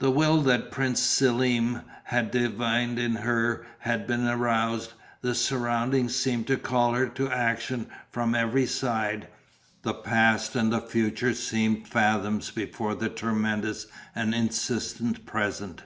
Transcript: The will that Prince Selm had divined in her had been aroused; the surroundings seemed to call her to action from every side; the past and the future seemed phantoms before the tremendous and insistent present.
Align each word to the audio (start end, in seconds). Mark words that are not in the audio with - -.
The 0.00 0.10
will 0.10 0.40
that 0.42 0.72
Prince 0.72 0.98
Selm 0.98 1.82
had 2.06 2.32
divined 2.32 2.98
in 2.98 3.14
her 3.14 3.64
had 3.78 4.08
been 4.08 4.26
aroused; 4.26 4.94
the 5.20 5.36
surroundings 5.36 6.16
seemed 6.16 6.48
to 6.48 6.56
call 6.56 6.94
her 6.94 7.06
to 7.10 7.30
action 7.30 7.86
from 8.10 8.34
every 8.34 8.66
side; 8.66 9.28
the 9.82 9.94
past 9.94 10.56
and 10.56 10.72
the 10.72 10.80
future 10.80 11.32
seemed 11.32 11.86
phantoms 11.86 12.50
before 12.50 12.96
the 12.96 13.08
tremendous 13.08 13.86
and 14.16 14.34
insistent 14.34 15.26
present. 15.26 15.84